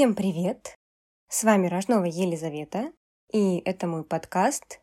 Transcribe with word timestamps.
Всем 0.00 0.14
привет! 0.14 0.78
С 1.28 1.44
вами 1.44 1.66
Рожнова 1.66 2.06
Елизавета, 2.06 2.90
и 3.34 3.58
это 3.58 3.86
мой 3.86 4.02
подкаст 4.02 4.80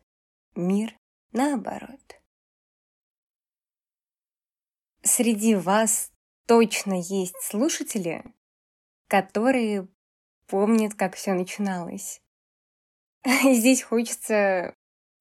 «Мир 0.54 0.96
наоборот». 1.32 2.20
Среди 5.02 5.56
вас 5.56 6.12
точно 6.46 7.00
есть 7.00 7.34
слушатели, 7.42 8.32
которые 9.08 9.88
помнят, 10.46 10.94
как 10.94 11.16
все 11.16 11.32
начиналось. 11.32 12.22
Здесь 13.26 13.82
хочется 13.82 14.72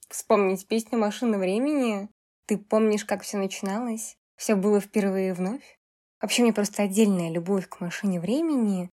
вспомнить 0.09 0.67
песню 0.67 0.99
«Машина 0.99 1.39
времени». 1.39 2.07
Ты 2.45 2.59
помнишь, 2.59 3.03
как 3.03 3.23
все 3.23 3.39
начиналось? 3.39 4.15
Все 4.35 4.53
было 4.53 4.79
впервые 4.79 5.33
вновь? 5.33 5.79
Вообще, 6.21 6.43
мне 6.43 6.53
просто 6.53 6.83
отдельная 6.83 7.31
любовь 7.31 7.67
к 7.67 7.79
машине 7.79 8.19
времени, 8.19 8.91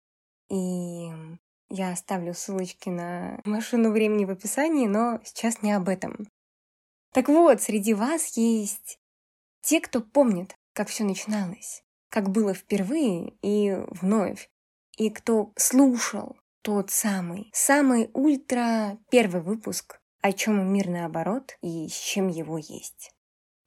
и 0.49 1.09
я 1.69 1.91
оставлю 1.91 2.33
ссылочки 2.33 2.89
на 2.89 3.39
машину 3.45 3.91
времени 3.91 4.25
в 4.25 4.31
описании, 4.31 4.87
но 4.87 5.19
сейчас 5.23 5.61
не 5.61 5.71
об 5.71 5.89
этом. 5.89 6.27
Так 7.13 7.29
вот, 7.29 7.61
среди 7.61 7.93
вас 7.93 8.37
есть 8.37 8.99
те, 9.61 9.79
кто 9.81 10.01
помнит, 10.01 10.55
как 10.73 10.89
все 10.89 11.03
начиналось, 11.03 11.83
как 12.09 12.29
было 12.29 12.53
впервые 12.53 13.33
и 13.41 13.75
вновь, 13.89 14.49
и 14.97 15.09
кто 15.09 15.53
слушал 15.55 16.37
тот 16.63 16.91
самый, 16.91 17.49
самый 17.53 18.09
ультра 18.13 18.97
первый 19.09 19.41
выпуск 19.41 19.99
«О 20.21 20.31
чем 20.31 20.71
мир 20.71 20.89
наоборот» 20.89 21.57
и 21.61 21.87
с 21.87 21.93
чем 21.93 22.29
его 22.29 22.57
есть. 22.57 23.11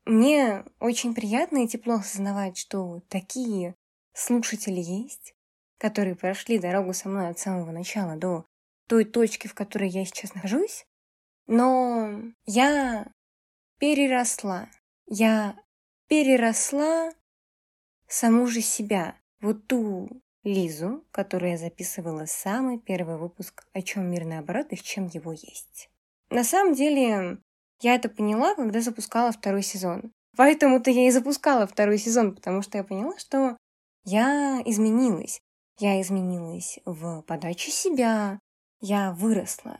Мне 0.06 0.64
очень 0.80 1.14
приятно 1.14 1.64
и 1.64 1.68
тепло 1.68 1.94
осознавать, 1.94 2.56
что 2.56 3.00
такие 3.08 3.74
слушатели 4.12 4.80
есть, 4.80 5.34
которые 5.78 6.14
прошли 6.14 6.58
дорогу 6.58 6.92
со 6.92 7.08
мной 7.08 7.28
от 7.28 7.38
самого 7.38 7.70
начала 7.70 8.16
до 8.16 8.44
той 8.88 9.04
точки, 9.04 9.46
в 9.46 9.54
которой 9.54 9.88
я 9.88 10.04
сейчас 10.04 10.34
нахожусь. 10.34 10.86
Но 11.46 12.22
я 12.44 13.06
переросла. 13.78 14.68
Я 15.06 15.56
переросла 16.08 17.12
саму 18.08 18.46
же 18.46 18.60
себя. 18.60 19.16
Вот 19.40 19.66
ту 19.66 20.22
Лизу, 20.42 21.04
которую 21.10 21.52
я 21.52 21.58
записывала 21.58 22.26
самый 22.26 22.78
первый 22.78 23.16
выпуск 23.18 23.66
«О 23.72 23.82
чем 23.82 24.10
мир 24.10 24.24
наоборот 24.24 24.68
и 24.70 24.76
в 24.76 24.82
чем 24.82 25.06
его 25.06 25.32
есть». 25.32 25.90
На 26.30 26.44
самом 26.44 26.74
деле, 26.74 27.38
я 27.80 27.94
это 27.94 28.08
поняла, 28.08 28.54
когда 28.54 28.80
запускала 28.80 29.32
второй 29.32 29.62
сезон. 29.62 30.12
Поэтому-то 30.36 30.90
я 30.90 31.06
и 31.06 31.10
запускала 31.10 31.66
второй 31.66 31.98
сезон, 31.98 32.34
потому 32.34 32.62
что 32.62 32.78
я 32.78 32.84
поняла, 32.84 33.16
что 33.18 33.56
я 34.04 34.60
изменилась. 34.64 35.40
Я 35.78 36.00
изменилась 36.00 36.78
в 36.86 37.20
подаче 37.22 37.70
себя, 37.70 38.38
я 38.80 39.12
выросла. 39.12 39.78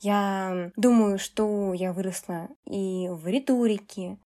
Я 0.00 0.72
думаю, 0.76 1.18
что 1.18 1.74
я 1.74 1.92
выросла 1.92 2.48
и 2.64 3.08
в 3.10 3.26
риторике, 3.26 4.18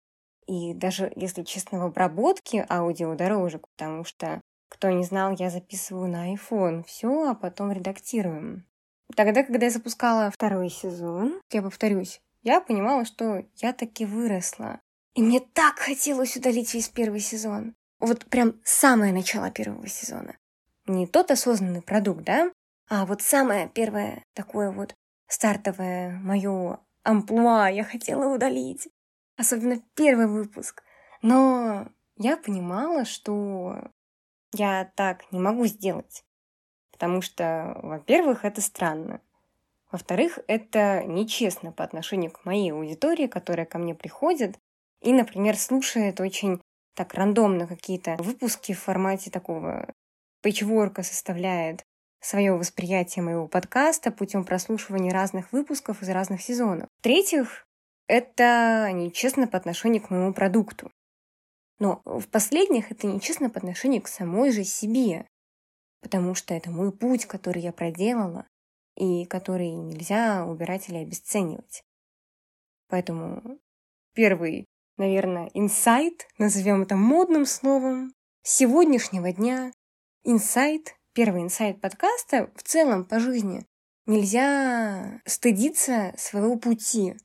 и 0.45 0.73
даже, 0.75 1.11
если 1.15 1.43
честно, 1.43 1.79
в 1.79 1.83
обработке 1.83 2.65
аудиодорожек, 2.69 3.67
потому 3.75 4.03
что, 4.03 4.39
кто 4.69 4.91
не 4.91 5.03
знал, 5.03 5.31
я 5.31 5.49
записываю 5.49 6.09
на 6.09 6.33
iPhone 6.33 6.83
все, 6.83 7.29
а 7.29 7.33
потом 7.33 7.71
редактируем. 7.71 8.67
Тогда, 9.15 9.43
когда 9.43 9.65
я 9.65 9.71
запускала 9.71 10.29
второй 10.29 10.69
сезон, 10.69 11.41
я 11.51 11.63
повторюсь, 11.63 12.21
я 12.43 12.61
понимала, 12.61 13.05
что 13.05 13.43
я 13.55 13.73
таки 13.73 14.05
выросла. 14.05 14.79
И 15.15 15.23
мне 15.23 15.39
так 15.39 15.79
хотелось 15.79 16.37
удалить 16.37 16.73
весь 16.75 16.89
первый 16.89 17.19
сезон. 17.19 17.73
Вот 17.99 18.25
прям 18.27 18.61
самое 18.63 19.11
начало 19.11 19.49
первого 19.49 19.87
сезона 19.87 20.35
не 20.89 21.07
тот 21.07 21.31
осознанный 21.31 21.81
продукт, 21.81 22.23
да, 22.23 22.51
а 22.89 23.05
вот 23.05 23.21
самое 23.21 23.69
первое 23.69 24.23
такое 24.33 24.71
вот 24.71 24.95
стартовое 25.27 26.17
мое 26.19 26.79
амплуа 27.03 27.69
я 27.69 27.83
хотела 27.83 28.33
удалить. 28.33 28.89
Особенно 29.37 29.81
первый 29.95 30.27
выпуск. 30.27 30.83
Но 31.21 31.87
я 32.17 32.35
понимала, 32.35 33.05
что 33.05 33.91
я 34.53 34.91
так 34.95 35.31
не 35.31 35.39
могу 35.39 35.65
сделать. 35.65 36.23
Потому 36.91 37.21
что, 37.21 37.79
во-первых, 37.81 38.43
это 38.43 38.59
странно. 38.61 39.21
Во-вторых, 39.91 40.39
это 40.47 41.03
нечестно 41.05 41.71
по 41.71 41.83
отношению 41.83 42.31
к 42.31 42.43
моей 42.45 42.71
аудитории, 42.73 43.27
которая 43.27 43.65
ко 43.65 43.77
мне 43.77 43.95
приходит 43.95 44.57
и, 45.01 45.13
например, 45.13 45.57
слушает 45.57 46.19
очень 46.19 46.61
так 46.95 47.13
рандомно 47.13 47.65
какие-то 47.65 48.17
выпуски 48.19 48.73
в 48.73 48.79
формате 48.79 49.31
такого 49.31 49.87
Пейчворка 50.41 51.03
составляет 51.03 51.83
свое 52.21 52.53
восприятие 52.53 53.23
моего 53.23 53.47
подкаста 53.47 54.11
путем 54.11 54.45
прослушивания 54.45 55.11
разных 55.11 55.51
выпусков 55.51 56.01
из 56.01 56.09
разных 56.09 56.41
сезонов. 56.41 56.87
В-третьих, 56.99 57.65
это 58.07 58.89
нечестно 58.93 59.47
по 59.47 59.57
отношению 59.57 60.01
к 60.01 60.09
моему 60.09 60.33
продукту. 60.33 60.91
Но 61.79 62.01
в 62.05 62.27
последних 62.27 62.91
это 62.91 63.07
нечестно 63.07 63.49
по 63.49 63.57
отношению 63.57 64.01
к 64.01 64.07
самой 64.07 64.51
же 64.51 64.63
себе, 64.63 65.25
потому 66.01 66.35
что 66.35 66.53
это 66.53 66.71
мой 66.71 66.91
путь, 66.91 67.25
который 67.25 67.61
я 67.61 67.71
проделала, 67.71 68.45
и 68.95 69.25
который 69.25 69.71
нельзя 69.71 70.45
убирать 70.45 70.89
или 70.89 70.97
обесценивать. 70.97 71.83
Поэтому 72.89 73.59
первый, 74.13 74.65
наверное, 74.97 75.49
инсайт, 75.53 76.27
назовем 76.37 76.81
это 76.81 76.95
модным 76.95 77.45
словом, 77.45 78.13
сегодняшнего 78.43 79.31
дня 79.31 79.71
инсайт, 80.23 80.95
первый 81.13 81.41
инсайт 81.41 81.79
подкаста 81.81 82.51
в 82.55 82.63
целом 82.63 83.05
по 83.05 83.19
жизни. 83.19 83.65
Нельзя 84.05 85.21
стыдиться 85.25 86.13
своего 86.17 86.57
пути. 86.57 87.15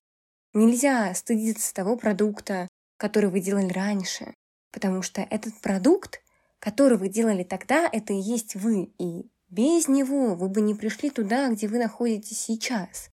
Нельзя 0.53 1.15
стыдиться 1.15 1.75
того 1.75 1.97
продукта, 1.97 2.69
который 2.97 3.31
вы 3.31 3.41
делали 3.41 3.72
раньше. 3.72 4.34
Потому 4.71 5.03
что 5.03 5.22
этот 5.22 5.54
продукт, 5.60 6.22
который 6.59 6.99
вы 6.99 7.09
делали 7.09 7.43
тогда, 7.43 7.88
это 7.91 8.12
и 8.12 8.21
есть 8.21 8.54
вы. 8.54 8.93
И 8.99 9.31
без 9.49 9.88
него 9.88 10.34
вы 10.34 10.49
бы 10.49 10.60
не 10.60 10.75
пришли 10.75 11.10
туда, 11.10 11.49
где 11.49 11.69
вы 11.69 11.78
находитесь 11.78 12.38
сейчас. 12.38 13.10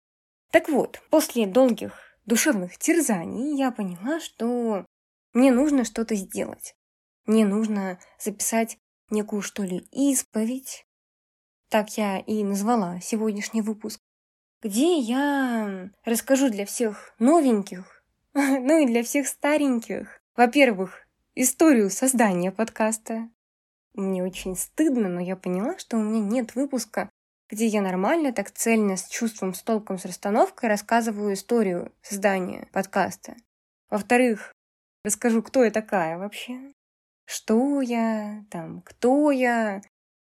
Так 0.50 0.68
вот, 0.68 1.00
после 1.10 1.46
долгих 1.46 1.92
душевных 2.26 2.76
терзаний 2.78 3.56
я 3.56 3.70
поняла, 3.70 4.20
что 4.20 4.84
мне 5.32 5.52
нужно 5.52 5.84
что-то 5.84 6.14
сделать. 6.16 6.74
Мне 7.24 7.46
нужно 7.46 8.00
записать 8.18 8.78
некую, 9.10 9.42
что 9.42 9.62
ли, 9.62 9.86
исповедь, 9.92 10.86
так 11.68 11.96
я 11.96 12.18
и 12.18 12.42
назвала 12.42 13.00
сегодняшний 13.00 13.62
выпуск, 13.62 14.00
где 14.62 14.98
я 14.98 15.90
расскажу 16.04 16.50
для 16.50 16.66
всех 16.66 17.14
новеньких, 17.18 18.04
ну 18.34 18.78
и 18.82 18.86
для 18.86 19.02
всех 19.02 19.28
стареньких, 19.28 20.20
во-первых, 20.36 21.06
историю 21.34 21.90
создания 21.90 22.52
подкаста. 22.52 23.28
Мне 23.94 24.24
очень 24.24 24.56
стыдно, 24.56 25.08
но 25.08 25.20
я 25.20 25.36
поняла, 25.36 25.78
что 25.78 25.96
у 25.96 26.02
меня 26.02 26.20
нет 26.20 26.54
выпуска, 26.54 27.10
где 27.48 27.66
я 27.66 27.82
нормально, 27.82 28.32
так 28.32 28.50
цельно, 28.50 28.96
с 28.96 29.08
чувством, 29.08 29.54
с 29.54 29.62
толком, 29.62 29.98
с 29.98 30.04
расстановкой 30.04 30.68
рассказываю 30.68 31.34
историю 31.34 31.92
создания 32.02 32.68
подкаста. 32.72 33.34
Во-вторых, 33.90 34.54
расскажу, 35.04 35.42
кто 35.42 35.64
я 35.64 35.70
такая 35.70 36.18
вообще 36.18 36.72
что 37.30 37.80
я, 37.80 38.44
там, 38.50 38.82
кто 38.82 39.30
я. 39.30 39.82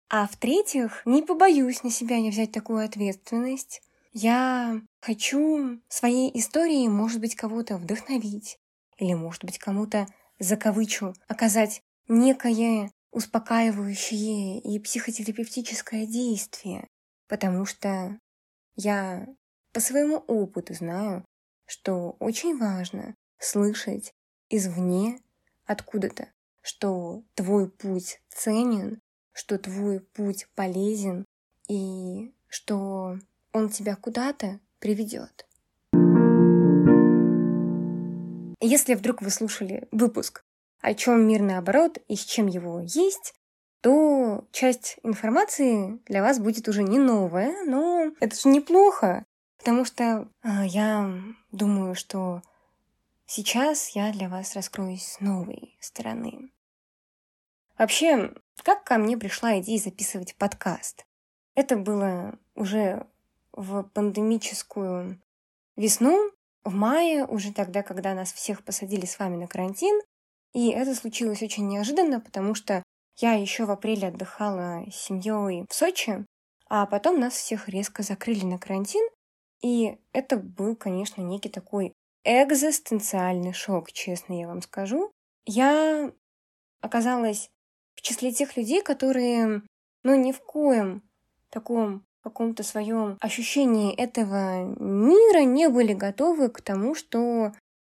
А 0.09 0.27
в-третьих, 0.27 1.03
не 1.05 1.23
побоюсь 1.23 1.83
на 1.83 1.91
себя 1.91 2.19
не 2.19 2.31
взять 2.31 2.51
такую 2.51 2.83
ответственность. 2.83 3.83
Я 4.13 4.81
хочу 5.03 5.83
своей 5.89 6.31
историей, 6.39 6.89
может 6.89 7.21
быть, 7.21 7.37
кого-то 7.37 7.77
вдохновить. 7.77 8.59
Или, 8.97 9.13
может 9.13 9.45
быть, 9.45 9.59
кому-то, 9.59 10.07
закавычу, 10.39 11.15
оказать 11.29 11.83
некое 12.09 12.91
успокаивающее 13.11 14.61
и 14.61 14.79
психотерапевтическое 14.79 16.07
действие. 16.07 16.89
Потому 17.29 17.67
что 17.67 18.19
я 18.77 19.27
по 19.73 19.81
своему 19.81 20.17
опыту 20.27 20.73
знаю, 20.73 21.23
что 21.67 22.17
очень 22.19 22.57
важно 22.57 23.15
слышать 23.39 24.15
извне 24.49 25.19
откуда-то 25.67 26.29
что 26.65 27.23
твой 27.35 27.69
путь 27.69 28.21
ценен, 28.31 29.01
что 29.33 29.59
твой 29.59 30.01
путь 30.01 30.49
полезен 30.55 31.27
и 31.69 32.33
что 32.49 33.19
он 33.53 33.69
тебя 33.69 33.97
куда-то 33.97 34.61
приведет. 34.79 35.47
Если 38.61 38.95
вдруг 38.95 39.21
вы 39.21 39.29
слушали 39.29 39.87
выпуск 39.93 40.43
о 40.81 40.95
чем 40.95 41.27
мир 41.27 41.43
наоборот 41.43 41.99
и 42.09 42.17
с 42.17 42.25
чем 42.25 42.47
его 42.47 42.81
есть, 42.81 43.35
то 43.83 44.47
часть 44.53 44.99
информации 45.03 46.01
для 46.07 46.23
вас 46.23 46.39
будет 46.39 46.69
уже 46.69 46.83
не 46.83 46.99
новая, 46.99 47.65
но 47.67 48.13
это 48.21 48.35
же 48.35 48.49
неплохо, 48.49 49.25
потому 49.59 49.85
что 49.85 50.29
э, 50.43 50.49
я 50.67 51.11
думаю, 51.53 51.95
что 51.95 52.43
сейчас 53.27 53.91
я 53.91 54.13
для 54.13 54.29
вас 54.29 54.55
раскроюсь 54.55 55.05
с 55.05 55.21
новой 55.21 55.77
стороны. 55.81 56.51
Вообще, 57.79 58.33
как 58.63 58.85
ко 58.85 58.99
мне 58.99 59.19
пришла 59.19 59.59
идея 59.61 59.79
записывать 59.79 60.37
подкаст? 60.37 61.05
Это 61.55 61.77
было 61.77 62.39
уже 62.55 63.07
в 63.53 63.83
пандемическую 63.83 65.21
весну, 65.77 66.31
в 66.65 66.75
мае, 66.75 67.27
уже 67.27 67.53
тогда, 67.53 67.83
когда 67.83 68.15
нас 68.15 68.33
всех 68.33 68.65
посадили 68.65 69.07
с 69.07 69.19
вами 69.19 69.37
на 69.37 69.47
карантин. 69.47 70.01
И 70.53 70.71
это 70.71 70.95
случилось 70.95 71.43
очень 71.43 71.69
неожиданно, 71.69 72.21
потому 72.21 72.55
что 72.55 72.83
я 73.19 73.35
еще 73.35 73.65
в 73.65 73.71
апреле 73.71 74.09
отдыхала 74.09 74.85
с 74.91 74.95
семьей 74.95 75.67
в 75.69 75.75
Сочи, 75.75 76.25
а 76.69 76.87
потом 76.87 77.21
нас 77.21 77.35
всех 77.35 77.69
резко 77.69 78.03
закрыли 78.03 78.45
на 78.45 78.59
карантин. 78.59 79.07
И 79.63 79.99
это 80.13 80.37
был, 80.37 80.77
конечно, 80.77 81.23
некий 81.23 81.49
такой 81.49 81.93
экзистенциальный 82.25 83.53
шок, 83.53 83.93
честно 83.93 84.39
я 84.39 84.49
вам 84.49 84.63
скажу. 84.63 85.13
Я 85.47 86.13
оказалась 86.81 87.51
в 87.95 88.03
числе 88.03 88.33
тех 88.33 88.57
людей, 88.57 88.83
которые, 88.83 89.63
ну, 90.03 90.15
ни 90.15 90.33
в 90.33 90.41
коем 90.41 91.03
таком 91.51 92.05
каком-то 92.25 92.63
своем 92.63 93.19
ощущении 93.21 93.95
этого 93.95 94.65
мира 94.81 95.45
не 95.45 95.69
были 95.69 95.93
готовы 95.93 96.49
к 96.49 96.63
тому, 96.63 96.95
что 96.95 97.53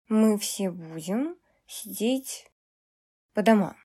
мы 0.08 0.38
все 0.38 0.70
будем 0.70 1.36
сидеть 1.66 2.48
по 3.34 3.42
домам, 3.42 3.76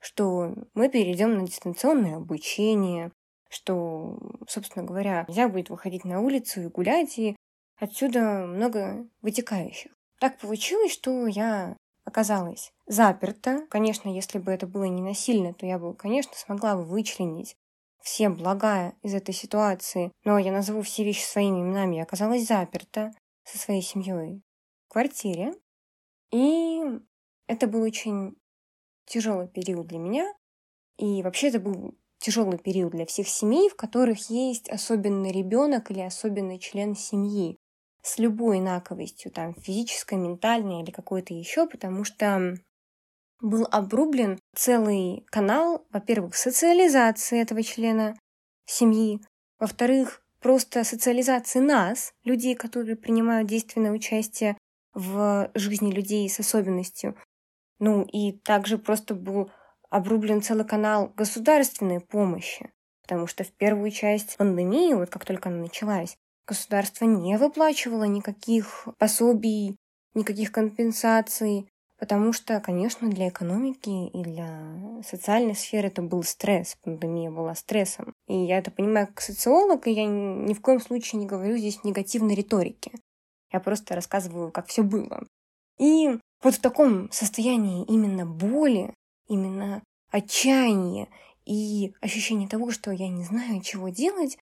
что 0.00 0.54
мы 0.72 0.88
перейдем 0.88 1.34
на 1.34 1.46
дистанционное 1.46 2.16
обучение, 2.16 3.12
что, 3.50 4.18
собственно 4.48 4.86
говоря, 4.86 5.26
нельзя 5.28 5.48
будет 5.48 5.68
выходить 5.68 6.06
на 6.06 6.22
улицу 6.22 6.62
и 6.62 6.68
гулять, 6.68 7.18
и 7.18 7.36
отсюда 7.78 8.46
много 8.46 9.06
вытекающих. 9.22 9.92
Так 10.20 10.38
получилось, 10.38 10.92
что 10.92 11.26
я 11.26 11.76
оказалась 12.04 12.72
заперта. 12.86 13.66
Конечно, 13.70 14.08
если 14.08 14.38
бы 14.38 14.52
это 14.52 14.66
было 14.66 14.84
не 14.84 15.02
насильно, 15.02 15.52
то 15.54 15.66
я 15.66 15.78
бы, 15.78 15.94
конечно, 15.94 16.32
смогла 16.34 16.76
бы 16.76 16.84
вычленить 16.84 17.56
все 18.02 18.28
блага 18.28 18.94
из 19.02 19.14
этой 19.14 19.34
ситуации, 19.34 20.12
но 20.24 20.38
я 20.38 20.52
назову 20.52 20.82
все 20.82 21.04
вещи 21.04 21.24
своими 21.24 21.60
именами. 21.60 21.96
Я 21.96 22.02
оказалась 22.02 22.46
заперта 22.46 23.12
со 23.44 23.58
своей 23.58 23.82
семьей 23.82 24.42
в 24.86 24.92
квартире. 24.92 25.54
И 26.30 26.82
это 27.46 27.66
был 27.66 27.82
очень 27.82 28.36
тяжелый 29.06 29.48
период 29.48 29.86
для 29.86 29.98
меня. 29.98 30.32
И 30.98 31.22
вообще 31.22 31.48
это 31.48 31.60
был 31.60 31.94
тяжелый 32.18 32.58
период 32.58 32.92
для 32.92 33.06
всех 33.06 33.28
семей, 33.28 33.68
в 33.68 33.76
которых 33.76 34.30
есть 34.30 34.68
особенный 34.68 35.32
ребенок 35.32 35.90
или 35.90 36.00
особенный 36.00 36.58
член 36.58 36.94
семьи 36.94 37.58
с 38.04 38.18
любой 38.18 38.58
инаковостью, 38.58 39.32
там, 39.32 39.54
физической, 39.54 40.18
ментальной 40.18 40.82
или 40.82 40.90
какой-то 40.90 41.32
еще, 41.32 41.66
потому 41.66 42.04
что 42.04 42.54
был 43.40 43.66
обрублен 43.70 44.38
целый 44.54 45.24
канал, 45.30 45.86
во-первых, 45.90 46.36
социализации 46.36 47.40
этого 47.40 47.62
члена 47.62 48.14
семьи, 48.66 49.20
во-вторых, 49.58 50.22
просто 50.40 50.84
социализации 50.84 51.60
нас, 51.60 52.12
людей, 52.24 52.54
которые 52.54 52.96
принимают 52.96 53.48
действенное 53.48 53.92
участие 53.92 54.58
в 54.92 55.50
жизни 55.54 55.90
людей 55.90 56.28
с 56.28 56.38
особенностью. 56.38 57.16
Ну 57.78 58.02
и 58.02 58.32
также 58.32 58.76
просто 58.76 59.14
был 59.14 59.50
обрублен 59.88 60.42
целый 60.42 60.66
канал 60.66 61.10
государственной 61.16 62.00
помощи, 62.00 62.70
потому 63.02 63.26
что 63.26 63.44
в 63.44 63.52
первую 63.52 63.90
часть 63.90 64.36
пандемии, 64.36 64.92
вот 64.92 65.08
как 65.08 65.24
только 65.24 65.48
она 65.48 65.58
началась, 65.58 66.18
государство 66.46 67.04
не 67.04 67.36
выплачивало 67.38 68.04
никаких 68.04 68.88
пособий, 68.98 69.76
никаких 70.14 70.52
компенсаций, 70.52 71.68
потому 71.98 72.32
что, 72.32 72.60
конечно, 72.60 73.08
для 73.10 73.28
экономики 73.28 74.08
и 74.08 74.22
для 74.22 75.00
социальной 75.04 75.54
сферы 75.54 75.88
это 75.88 76.02
был 76.02 76.22
стресс, 76.22 76.76
пандемия 76.82 77.30
была 77.30 77.54
стрессом. 77.54 78.12
И 78.26 78.36
я 78.36 78.58
это 78.58 78.70
понимаю 78.70 79.06
как 79.08 79.20
социолог, 79.20 79.86
и 79.86 79.92
я 79.92 80.06
ни 80.06 80.54
в 80.54 80.60
коем 80.60 80.80
случае 80.80 81.20
не 81.20 81.26
говорю 81.26 81.56
здесь 81.56 81.84
негативной 81.84 82.34
риторики. 82.34 82.92
Я 83.52 83.60
просто 83.60 83.94
рассказываю, 83.94 84.50
как 84.50 84.66
все 84.66 84.82
было. 84.82 85.24
И 85.78 86.18
вот 86.42 86.54
в 86.54 86.60
таком 86.60 87.10
состоянии 87.10 87.84
именно 87.86 88.26
боли, 88.26 88.92
именно 89.28 89.82
отчаяния 90.10 91.08
и 91.44 91.94
ощущения 92.00 92.48
того, 92.48 92.70
что 92.70 92.90
я 92.90 93.08
не 93.08 93.24
знаю, 93.24 93.60
чего 93.62 93.88
делать, 93.88 94.38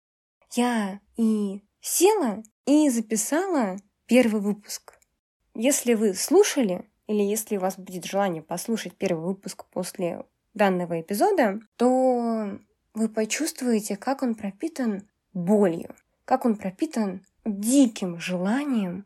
я 0.55 1.01
и 1.17 1.63
села 1.83 2.43
и 2.65 2.89
записала 2.89 3.77
первый 4.07 4.41
выпуск. 4.41 4.99
Если 5.55 5.95
вы 5.95 6.15
слушали, 6.15 6.89
или 7.07 7.23
если 7.23 7.59
у 7.59 7.61
вас 7.61 7.77
будет 7.77 8.07
желание 8.07 8.43
послушать 8.43 8.95
первый 8.97 9.25
выпуск 9.25 9.67
после 9.67 10.25
данного 10.55 11.01
эпизода, 11.01 11.61
то 11.77 12.59
вы 12.95 13.09
почувствуете, 13.09 13.97
как 13.97 14.23
он 14.23 14.35
пропитан 14.35 15.09
болью, 15.35 15.95
как 16.25 16.47
он 16.47 16.57
пропитан 16.57 17.27
диким 17.45 18.19
желанием 18.19 19.05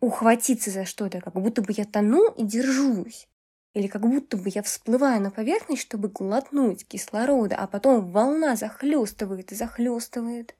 ухватиться 0.00 0.70
за 0.70 0.84
что-то, 0.84 1.20
как 1.20 1.34
будто 1.34 1.62
бы 1.62 1.72
я 1.76 1.84
тону 1.84 2.30
и 2.32 2.44
держусь. 2.44 3.28
Или 3.74 3.86
как 3.86 4.02
будто 4.02 4.36
бы 4.36 4.50
я 4.54 4.62
всплываю 4.62 5.20
на 5.22 5.30
поверхность, 5.30 5.82
чтобы 5.82 6.08
глотнуть 6.08 6.86
кислорода, 6.86 7.56
а 7.56 7.66
потом 7.66 8.10
волна 8.10 8.54
захлестывает 8.54 9.52
и 9.52 9.54
захлестывает. 9.54 10.54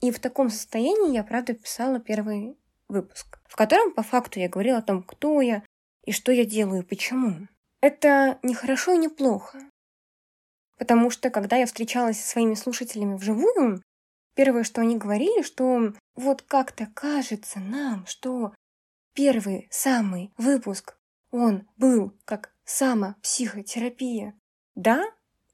И 0.00 0.10
в 0.10 0.18
таком 0.18 0.50
состоянии 0.50 1.14
я, 1.14 1.24
правда, 1.24 1.54
писала 1.54 2.00
первый 2.00 2.58
выпуск, 2.88 3.38
в 3.48 3.56
котором 3.56 3.92
по 3.92 4.02
факту 4.02 4.40
я 4.40 4.48
говорила 4.48 4.78
о 4.78 4.82
том, 4.82 5.02
кто 5.02 5.40
я 5.40 5.62
и 6.04 6.12
что 6.12 6.32
я 6.32 6.44
делаю, 6.44 6.84
почему. 6.84 7.48
Это 7.80 8.38
не 8.42 8.54
хорошо 8.54 8.92
и 8.92 8.98
не 8.98 9.08
плохо. 9.08 9.58
Потому 10.78 11.10
что, 11.10 11.30
когда 11.30 11.56
я 11.56 11.66
встречалась 11.66 12.20
со 12.20 12.28
своими 12.28 12.54
слушателями 12.54 13.16
вживую, 13.16 13.82
первое, 14.34 14.62
что 14.62 14.82
они 14.82 14.96
говорили, 14.96 15.42
что 15.42 15.94
вот 16.14 16.42
как-то 16.42 16.86
кажется 16.86 17.58
нам, 17.58 18.06
что 18.06 18.54
первый 19.14 19.66
самый 19.70 20.32
выпуск, 20.36 20.96
он 21.30 21.68
был 21.76 22.12
как 22.24 22.54
самопсихотерапия. 22.64 24.38
Да, 24.74 25.04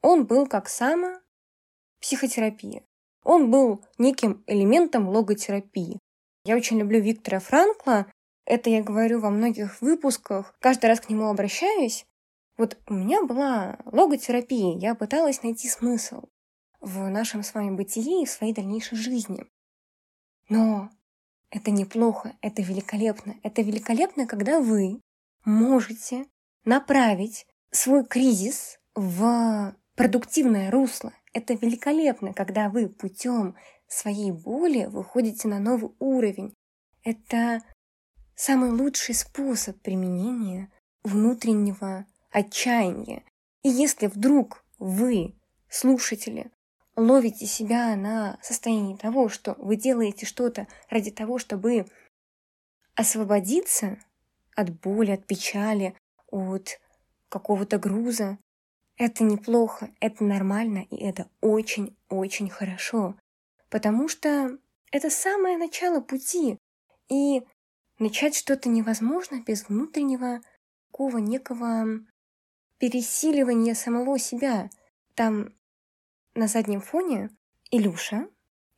он 0.01 0.27
был 0.27 0.47
как 0.47 0.69
самопсихотерапия. 0.69 2.85
Он 3.25 3.51
был 3.51 3.85
неким 3.99 4.43
элементом 4.47 5.09
логотерапии. 5.09 5.99
Я 6.45 6.57
очень 6.57 6.79
люблю 6.79 7.01
Виктора 7.01 7.39
Франкла. 7.39 8.07
Это 8.45 8.71
я 8.71 8.83
говорю 8.83 9.21
во 9.21 9.31
многих 9.31 9.81
выпусках. 9.81 10.55
Каждый 10.61 10.87
раз 10.87 11.01
к 11.01 11.09
нему 11.09 11.29
обращаюсь. 11.29 12.05
Вот 12.59 12.77
у 12.89 12.95
меня 12.95 13.23
была 13.25 13.79
логотерапия. 13.85 14.79
Я 14.79 14.95
пыталась 14.95 15.43
найти 15.43 15.69
смысл 15.69 16.25
в 16.81 17.09
нашем 17.09 17.43
с 17.43 17.55
вами 17.55 17.75
бытии 17.75 18.23
и 18.23 18.27
в 18.27 18.31
своей 18.31 18.53
дальнейшей 18.53 18.99
жизни. 18.99 19.47
Но 20.49 20.91
это 21.51 21.71
неплохо, 21.71 22.37
это 22.41 22.61
великолепно. 22.61 23.37
Это 23.43 23.63
великолепно, 23.63 24.27
когда 24.27 24.61
вы 24.61 25.01
можете 25.45 26.27
направить 26.65 27.47
свой 27.71 28.05
кризис 28.05 28.79
в 28.95 29.75
продуктивное 29.95 30.71
русло. 30.71 31.13
Это 31.33 31.55
великолепно, 31.55 32.35
когда 32.35 32.69
вы 32.69 32.89
путем 32.89 33.57
своей 33.87 34.33
боли 34.33 34.87
выходите 34.87 35.49
на 35.49 35.59
новый 35.59 35.93
уровень. 35.99 36.55
Это 37.05 37.63
самый 38.35 38.71
лучший 38.71 39.15
способ 39.15 39.81
применения 39.81 40.71
внутреннего 41.03 42.07
отчаяния. 42.31 43.25
И 43.63 43.69
если 43.69 44.07
вдруг 44.07 44.65
вы, 44.79 45.35
слушатели, 45.69 46.51
ловите 46.97 47.47
себя 47.47 47.97
на 47.97 48.39
состоянии 48.43 48.97
того, 48.97 49.29
что 49.29 49.55
вы 49.59 49.77
делаете 49.77 50.27
что-то 50.27 50.67
ради 50.91 51.11
того, 51.11 51.39
чтобы 51.39 51.87
освободиться 52.95 53.99
от 54.55 54.71
боли, 54.81 55.13
от 55.13 55.27
печали, 55.27 55.95
от 56.31 56.81
какого-то 57.29 57.79
груза, 57.79 58.39
это 58.97 59.25
неплохо, 59.25 59.91
это 60.01 60.25
нормально, 60.25 60.87
и 60.91 60.97
это 60.97 61.29
очень-очень 61.41 62.49
хорошо. 62.49 63.17
Потому 63.69 64.09
что 64.09 64.59
это 64.91 65.11
самое 65.11 65.57
начало 65.57 66.01
пути. 66.01 66.59
И 67.09 67.43
начать 67.99 68.37
что-то 68.37 68.69
невозможно 68.69 69.43
без 69.43 69.69
внутреннего 69.69 70.41
такого 70.91 71.19
некого 71.19 71.87
пересиливания 72.79 73.75
самого 73.75 74.19
себя. 74.19 74.71
Там 75.15 75.55
на 76.35 76.47
заднем 76.49 76.81
фоне 76.81 77.31
Илюша, 77.71 78.29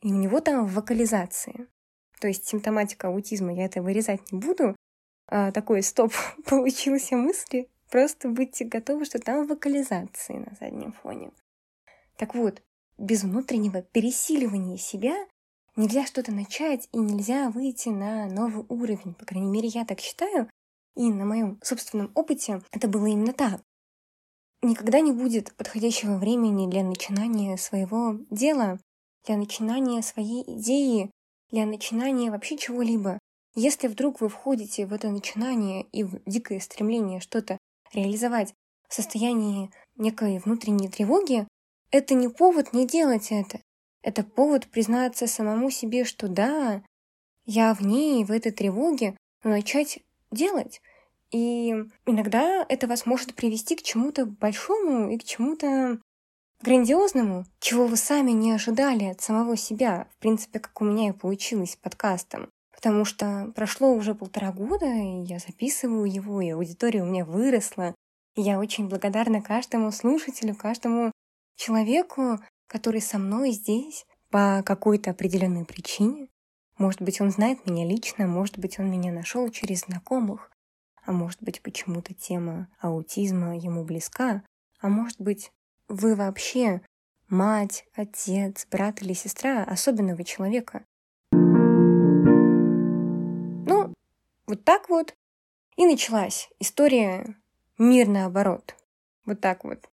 и 0.01 0.11
у 0.11 0.15
него 0.15 0.39
там 0.39 0.65
вокализации. 0.65 1.67
То 2.19 2.27
есть 2.27 2.47
симптоматика 2.47 3.07
аутизма, 3.07 3.53
я 3.53 3.65
это 3.65 3.81
вырезать 3.81 4.31
не 4.31 4.39
буду. 4.39 4.75
А, 5.27 5.51
такой 5.51 5.83
стоп 5.83 6.13
получился 6.45 7.17
мысли. 7.17 7.69
Просто 7.95 8.27
будьте 8.27 8.65
готовы, 8.65 9.05
что 9.05 9.19
там 9.19 9.47
вокализации 9.47 10.33
на 10.33 10.53
заднем 10.59 10.91
фоне. 10.91 11.31
Так 12.17 12.35
вот, 12.35 12.61
без 12.97 13.23
внутреннего 13.23 13.83
пересиливания 13.83 14.75
себя 14.75 15.15
нельзя 15.77 16.05
что-то 16.05 16.33
начать 16.33 16.89
и 16.91 16.97
нельзя 16.97 17.49
выйти 17.49 17.87
на 17.87 18.25
новый 18.25 18.65
уровень. 18.67 19.13
По 19.13 19.23
крайней 19.23 19.49
мере, 19.49 19.69
я 19.69 19.85
так 19.85 20.01
считаю. 20.01 20.49
И 20.97 21.07
на 21.07 21.23
моем 21.23 21.57
собственном 21.63 22.11
опыте 22.15 22.61
это 22.73 22.89
было 22.89 23.05
именно 23.05 23.31
так. 23.31 23.61
Никогда 24.61 24.99
не 24.99 25.13
будет 25.13 25.55
подходящего 25.55 26.17
времени 26.17 26.69
для 26.69 26.83
начинания 26.83 27.55
своего 27.55 28.17
дела, 28.29 28.77
для 29.25 29.37
начинания 29.37 30.01
своей 30.01 30.43
идеи, 30.57 31.11
для 31.49 31.65
начинания 31.65 32.29
вообще 32.29 32.57
чего-либо. 32.57 33.19
Если 33.55 33.87
вдруг 33.87 34.19
вы 34.19 34.27
входите 34.27 34.85
в 34.85 34.91
это 34.91 35.09
начинание 35.09 35.83
и 35.93 36.03
в 36.03 36.19
дикое 36.25 36.59
стремление 36.59 37.21
что-то 37.21 37.57
реализовать 37.93 38.53
в 38.87 38.93
состоянии 38.93 39.71
некой 39.95 40.39
внутренней 40.39 40.89
тревоги, 40.89 41.47
это 41.91 42.13
не 42.13 42.27
повод 42.27 42.73
не 42.73 42.87
делать 42.87 43.31
это. 43.31 43.59
Это 44.01 44.23
повод 44.23 44.67
признаться 44.67 45.27
самому 45.27 45.71
себе, 45.71 46.03
что 46.03 46.27
да, 46.27 46.83
я 47.45 47.73
в 47.73 47.81
ней, 47.81 48.23
в 48.23 48.31
этой 48.31 48.51
тревоге, 48.51 49.17
но 49.43 49.51
начать 49.51 49.99
делать. 50.31 50.81
И 51.31 51.69
иногда 52.05 52.65
это 52.69 52.87
вас 52.87 53.05
может 53.05 53.33
привести 53.33 53.75
к 53.75 53.81
чему-то 53.81 54.25
большому 54.25 55.11
и 55.11 55.17
к 55.17 55.23
чему-то 55.23 55.99
грандиозному, 56.61 57.45
чего 57.59 57.87
вы 57.87 57.97
сами 57.97 58.31
не 58.31 58.51
ожидали 58.51 59.05
от 59.05 59.21
самого 59.21 59.57
себя. 59.57 60.07
В 60.11 60.17
принципе, 60.19 60.59
как 60.59 60.79
у 60.81 60.85
меня 60.85 61.09
и 61.09 61.13
получилось 61.13 61.71
с 61.71 61.75
подкастом. 61.75 62.49
Потому 62.75 63.05
что 63.05 63.51
прошло 63.55 63.93
уже 63.93 64.13
полтора 64.13 64.51
года, 64.51 64.85
и 64.85 65.23
я 65.23 65.39
записываю 65.39 66.11
его, 66.11 66.41
и 66.41 66.49
аудитория 66.49 67.01
у 67.01 67.05
меня 67.05 67.25
выросла. 67.25 67.95
И 68.35 68.41
я 68.41 68.59
очень 68.59 68.89
благодарна 68.89 69.41
каждому 69.41 69.91
слушателю, 69.91 70.55
каждому 70.55 71.11
человеку, 71.55 72.39
который 72.67 73.01
со 73.01 73.17
мной 73.17 73.51
здесь 73.51 74.05
по 74.29 74.61
какой-то 74.65 75.11
определенной 75.11 75.65
причине. 75.65 76.27
Может 76.77 77.01
быть, 77.01 77.21
он 77.21 77.31
знает 77.31 77.65
меня 77.65 77.85
лично, 77.85 78.27
может 78.27 78.57
быть, 78.59 78.79
он 78.79 78.91
меня 78.91 79.13
нашел 79.13 79.49
через 79.49 79.81
знакомых, 79.81 80.51
а 81.05 81.13
может 81.13 81.41
быть, 81.41 81.61
почему-то 81.61 82.13
тема 82.13 82.67
аутизма 82.79 83.57
ему 83.57 83.85
близка, 83.85 84.43
а 84.81 84.89
может 84.89 85.21
быть, 85.21 85.51
вы 85.87 86.15
вообще 86.15 86.81
мать, 87.29 87.85
отец, 87.93 88.67
брат 88.69 89.01
или 89.01 89.13
сестра 89.13 89.63
особенного 89.63 90.23
человека. 90.25 90.83
Вот 94.47 94.63
так 94.63 94.89
вот 94.89 95.15
и 95.75 95.85
началась 95.85 96.49
история 96.59 97.35
«Мир 97.77 98.07
наоборот». 98.07 98.75
Вот 99.25 99.41
так 99.41 99.63
вот. 99.63 99.89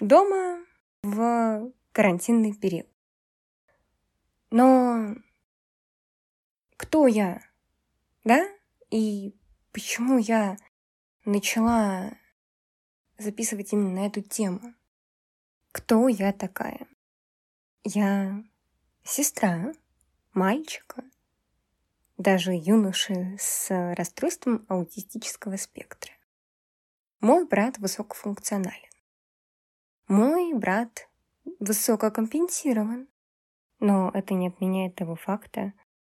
Дома 0.00 0.64
в 1.02 1.72
карантинный 1.92 2.52
период. 2.52 2.88
Но 4.50 5.14
кто 6.76 7.06
я? 7.06 7.40
Да? 8.24 8.46
И 8.90 9.34
почему 9.72 10.18
я 10.18 10.56
начала 11.24 12.12
записывать 13.18 13.72
именно 13.72 14.00
эту 14.00 14.20
тему? 14.20 14.74
Кто 15.72 16.08
я 16.08 16.32
такая? 16.32 16.86
Я 17.84 18.42
сестра 19.04 19.72
мальчика, 20.34 21.04
даже 22.16 22.52
юноши 22.52 23.36
с 23.38 23.68
расстройством 23.94 24.64
аутистического 24.68 25.56
спектра. 25.56 26.12
Мой 27.20 27.46
брат 27.46 27.78
высокофункционален. 27.78 28.90
Мой 30.08 30.54
брат 30.54 31.08
высококомпенсирован. 31.60 33.08
Но 33.78 34.10
это 34.14 34.34
не 34.34 34.48
отменяет 34.48 34.94
того 34.94 35.16
факта, 35.16 35.72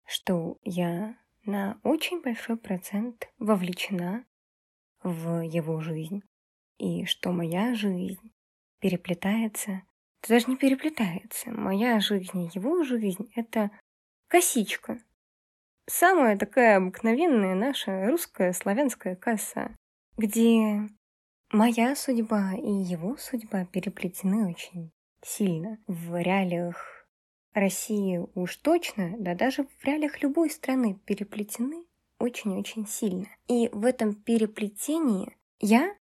что 0.06 0.58
я 0.64 1.18
на 1.46 1.80
очень 1.84 2.22
большой 2.22 2.58
процент 2.58 3.30
вовлечена 3.38 4.26
в 5.04 5.42
его 5.42 5.82
жизнь, 5.82 6.22
и 6.78 7.06
что 7.06 7.32
моя 7.32 7.76
жизнь 7.76 8.34
переплетается, 8.80 9.84
даже 10.28 10.48
не 10.48 10.58
переплетается, 10.58 11.52
моя 11.52 12.00
жизнь 12.00 12.40
и 12.40 12.50
его 12.54 12.84
жизнь— 12.84 13.32
это 13.36 13.72
косичка. 14.28 15.02
Самая 15.92 16.38
такая 16.38 16.78
обыкновенная 16.78 17.56
наша 17.56 18.06
русская 18.06 18.54
славянская 18.54 19.16
коса, 19.16 19.76
где 20.18 20.88
моя 21.52 21.96
судьба 21.96 22.54
и 22.54 22.72
его 22.72 23.18
судьба 23.18 23.66
переплетены 23.66 24.52
очень 24.52 24.92
сильно 25.24 25.80
в 25.88 26.22
реалиях 26.22 27.08
России 27.54 28.24
уж 28.36 28.58
точно, 28.58 29.16
да 29.18 29.34
даже 29.34 29.64
в 29.64 29.84
реалиях 29.84 30.22
любой 30.22 30.52
страны 30.52 30.94
переплетены 31.06 31.84
очень-очень 32.20 32.86
сильно. 32.86 33.26
И 33.48 33.70
в 33.70 33.84
этом 33.84 34.14
переплетении 34.14 35.36
я 35.60 35.96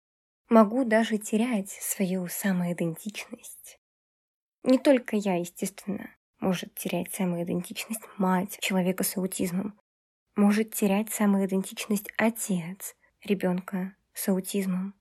могу 0.50 0.85
даже 0.85 1.16
терять 1.16 1.71
свою 1.71 2.26
самоидентичность. 2.26 3.80
Не 4.64 4.76
только 4.76 5.16
я, 5.16 5.37
естественно, 5.37 6.11
может 6.40 6.75
терять 6.75 7.14
самоидентичность 7.14 8.02
мать 8.16 8.59
человека 8.61 9.04
с 9.04 9.16
аутизмом, 9.16 9.78
может 10.37 10.73
терять 10.73 11.12
самоидентичность 11.12 12.11
отец 12.16 12.95
ребенка 13.25 13.95
с 14.12 14.28
аутизмом. 14.28 14.95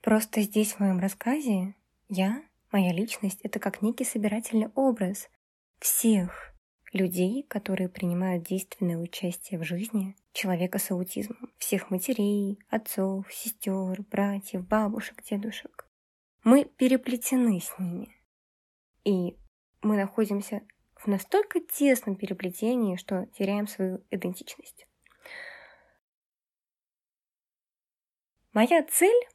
Просто 0.00 0.42
здесь 0.42 0.72
в 0.72 0.80
моем 0.80 1.00
рассказе 1.00 1.74
я, 2.08 2.42
моя 2.72 2.92
личность, 2.92 3.40
это 3.42 3.58
как 3.58 3.82
некий 3.82 4.04
собирательный 4.04 4.68
образ 4.74 5.28
всех 5.78 6.54
людей, 6.92 7.42
которые 7.42 7.88
принимают 7.88 8.44
действенное 8.44 8.98
участие 8.98 9.58
в 9.58 9.64
жизни 9.64 10.16
человека 10.32 10.78
с 10.78 10.90
аутизмом. 10.90 11.50
Всех 11.58 11.90
матерей, 11.90 12.58
отцов, 12.68 13.32
сестер, 13.32 14.02
братьев, 14.10 14.66
бабушек, 14.66 15.22
дедушек. 15.22 15.88
Мы 16.44 16.64
переплетены 16.64 17.60
с 17.60 17.78
ними. 17.78 18.16
И 19.04 19.36
мы 19.84 19.96
находимся 19.96 20.62
в 20.96 21.06
настолько 21.06 21.60
тесном 21.60 22.16
переплетении, 22.16 22.96
что 22.96 23.26
теряем 23.38 23.68
свою 23.68 24.02
идентичность. 24.10 24.86
Моя 28.52 28.82
цель, 28.84 29.28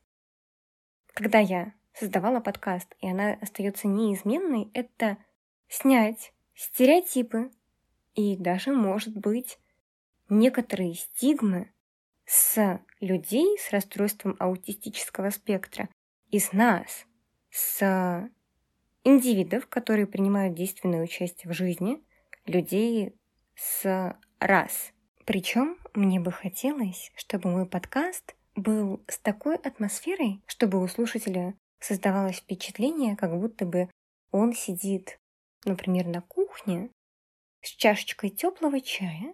когда 1.14 1.40
я 1.40 1.74
создавала 1.94 2.40
подкаст, 2.40 2.96
и 3.00 3.08
она 3.08 3.34
остается 3.34 3.88
неизменной, 3.88 4.72
это 4.74 5.18
снять 5.68 6.34
стереотипы 6.56 7.52
и 8.16 8.36
даже, 8.36 8.72
может 8.72 9.16
быть, 9.16 9.60
некоторые 10.30 10.96
стигмы 10.96 11.72
с 12.26 12.82
людей 13.00 13.58
с 13.60 13.72
расстройством 13.72 14.36
аутистического 14.40 15.30
спектра, 15.30 15.90
из 16.32 16.54
нас, 16.54 17.06
с 17.50 18.30
индивидов, 19.04 19.68
которые 19.68 20.08
принимают 20.08 20.56
действенное 20.56 21.04
участие 21.04 21.52
в 21.52 21.56
жизни, 21.56 22.02
людей 22.46 23.14
с 23.56 24.16
рас. 24.40 24.92
Причем 25.26 25.78
мне 25.94 26.20
бы 26.20 26.32
хотелось, 26.32 27.12
чтобы 27.16 27.50
мой 27.50 27.66
подкаст 27.66 28.36
был 28.56 29.04
с 29.08 29.18
такой 29.20 29.56
атмосферой, 29.56 30.42
чтобы 30.48 30.82
у 30.82 30.88
слушателя 30.88 31.56
создавалось 31.80 32.38
впечатление, 32.38 33.16
как 33.16 33.38
будто 33.40 33.66
бы 33.66 33.90
он 34.32 34.54
сидит 34.54 35.20
например, 35.66 36.08
на 36.08 36.22
кухне 36.22 36.90
с 37.62 37.70
чашечкой 37.70 38.30
теплого 38.30 38.82
чая 38.82 39.34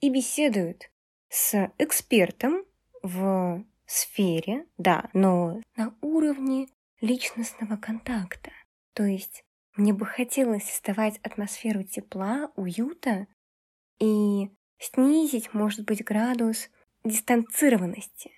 и 0.00 0.10
беседуют 0.10 0.90
с 1.28 1.70
экспертом 1.78 2.64
в 3.02 3.64
сфере, 3.86 4.66
да, 4.78 5.08
но 5.12 5.60
на 5.76 5.94
уровне 6.00 6.68
личностного 7.00 7.76
контакта. 7.76 8.50
То 8.94 9.04
есть 9.04 9.44
мне 9.76 9.92
бы 9.92 10.04
хотелось 10.04 10.64
создавать 10.64 11.18
атмосферу 11.18 11.82
тепла, 11.82 12.50
уюта 12.56 13.26
и 13.98 14.50
снизить, 14.78 15.54
может 15.54 15.84
быть, 15.84 16.04
градус 16.04 16.68
дистанцированности, 17.04 18.30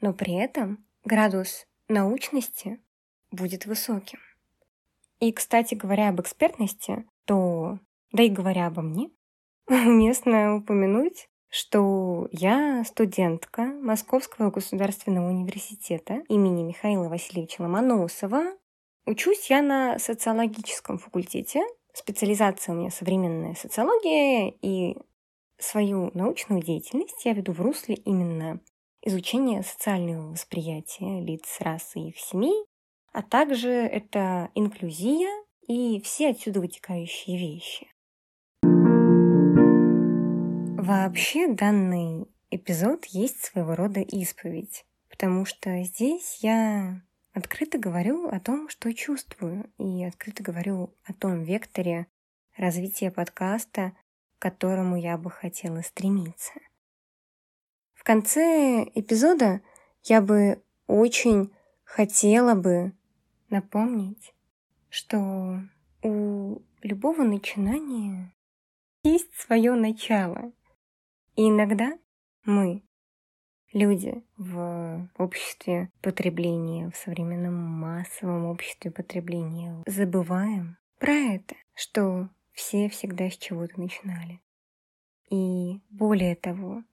но 0.00 0.12
при 0.12 0.34
этом 0.34 0.84
градус 1.04 1.66
научности 1.88 2.80
будет 3.30 3.66
высоким. 3.66 4.18
И, 5.20 5.32
кстати 5.32 5.74
говоря 5.74 6.10
об 6.10 6.20
экспертности, 6.20 7.04
то, 7.24 7.78
да 8.12 8.22
и 8.22 8.28
говоря 8.28 8.66
обо 8.66 8.82
мне, 8.82 9.10
уместно 9.66 10.56
упомянуть, 10.56 11.28
что 11.48 12.28
я 12.32 12.84
студентка 12.84 13.62
Московского 13.62 14.50
государственного 14.50 15.28
университета 15.28 16.22
имени 16.28 16.64
Михаила 16.64 17.08
Васильевича 17.08 17.62
Ломоносова. 17.62 18.56
Учусь 19.06 19.50
я 19.50 19.60
на 19.60 19.98
социологическом 19.98 20.96
факультете. 20.96 21.62
Специализация 21.92 22.74
у 22.74 22.78
меня 22.78 22.90
современная 22.90 23.54
социология, 23.54 24.54
и 24.62 24.96
свою 25.58 26.10
научную 26.14 26.62
деятельность 26.62 27.24
я 27.24 27.34
веду 27.34 27.52
в 27.52 27.60
русле 27.60 27.96
именно 27.96 28.60
изучения 29.02 29.62
социального 29.62 30.30
восприятия 30.30 31.20
лиц, 31.20 31.58
рас 31.60 31.92
и 31.96 32.08
их 32.08 32.18
семей, 32.18 32.64
а 33.12 33.22
также 33.22 33.70
это 33.70 34.50
инклюзия 34.54 35.30
и 35.68 36.00
все 36.00 36.30
отсюда 36.30 36.60
вытекающие 36.60 37.38
вещи. 37.38 37.86
Вообще 40.82 41.48
данный 41.48 42.26
эпизод 42.50 43.04
есть 43.06 43.44
своего 43.44 43.74
рода 43.74 44.00
исповедь, 44.00 44.86
потому 45.10 45.44
что 45.44 45.82
здесь 45.82 46.38
я 46.40 47.02
открыто 47.34 47.78
говорю 47.78 48.28
о 48.28 48.40
том, 48.40 48.68
что 48.68 48.94
чувствую, 48.94 49.70
и 49.76 50.04
открыто 50.04 50.42
говорю 50.42 50.94
о 51.04 51.12
том 51.12 51.42
векторе 51.42 52.06
развития 52.56 53.10
подкаста, 53.10 53.92
к 54.38 54.42
которому 54.42 54.96
я 54.96 55.18
бы 55.18 55.30
хотела 55.30 55.82
стремиться. 55.82 56.52
В 57.94 58.04
конце 58.04 58.84
эпизода 58.94 59.60
я 60.04 60.20
бы 60.22 60.62
очень 60.86 61.52
хотела 61.82 62.54
бы 62.54 62.92
напомнить, 63.50 64.34
что 64.88 65.60
у 66.02 66.62
любого 66.82 67.22
начинания 67.22 68.32
есть 69.02 69.34
свое 69.34 69.74
начало. 69.74 70.52
И 71.34 71.48
иногда 71.48 71.98
мы, 72.44 72.82
люди 73.74 74.22
в 74.38 75.06
обществе 75.18 75.90
потребления, 76.00 76.90
в 76.90 76.96
современном 76.96 77.54
массовом 77.54 78.46
обществе 78.46 78.90
потребления, 78.90 79.82
забываем 79.86 80.78
про 80.98 81.12
это, 81.12 81.54
что 81.74 82.30
все 82.52 82.88
всегда 82.88 83.28
с 83.28 83.36
чего-то 83.36 83.78
начинали. 83.78 84.40
И 85.28 85.80
более 85.90 86.36
того, 86.36 86.84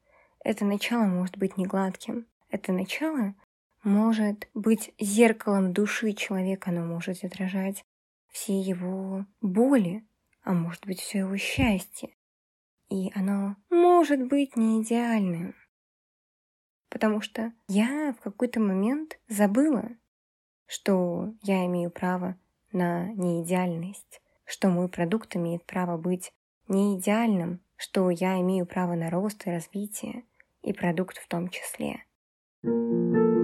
это 0.44 0.66
начало 0.66 1.06
может 1.06 1.38
быть 1.38 1.56
не 1.56 1.66
гладким. 1.66 2.26
Это 2.50 2.74
начало 2.74 3.36
может 3.84 4.50
быть 4.54 4.94
зеркалом 5.00 5.74
души 5.74 6.14
человека, 6.14 6.72
оно 6.72 6.84
может 6.84 7.24
отражать 7.24 7.86
все 8.32 8.60
его 8.60 9.26
боли, 9.42 10.04
а 10.44 10.54
может 10.54 10.86
быть 10.86 11.00
все 11.00 11.20
его 11.20 11.38
счастье. 11.38 12.10
И 12.90 13.12
оно 13.14 13.56
может 13.70 14.28
быть 14.28 14.56
не 14.56 14.82
идеальным. 14.82 15.56
Потому 16.92 17.22
что 17.22 17.54
я 17.70 18.14
в 18.14 18.22
какой-то 18.22 18.60
момент 18.60 19.18
забыла, 19.30 19.90
что 20.68 21.34
я 21.42 21.66
имею 21.66 21.90
право 21.90 22.36
на 22.74 23.08
неидеальность, 23.14 24.22
что 24.46 24.68
мой 24.68 24.90
продукт 24.90 25.36
имеет 25.36 25.66
право 25.66 25.98
быть 25.98 26.34
не 26.68 27.00
идеальным, 27.00 27.62
что 27.78 28.10
я 28.10 28.40
имею 28.42 28.66
право 28.66 28.94
на 28.94 29.10
рост 29.10 29.48
и 29.48 29.50
развитие, 29.50 30.26
и 30.62 30.74
продукт 30.74 31.18
в 31.18 31.28
том 31.28 31.50
числе. 31.50 32.04
thank 32.64 33.16
you 33.16 33.41